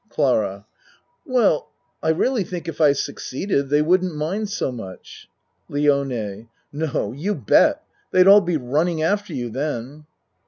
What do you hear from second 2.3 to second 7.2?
think if I succeeded, they wouldn't mind so much. LIONE No